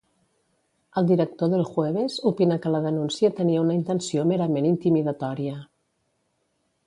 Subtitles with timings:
[1.01, 5.61] El director dEl Jueves opina que la denúncia tenia una intenció merament intimidatòria.